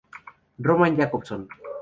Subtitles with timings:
[0.67, 1.45] Roman Jakobson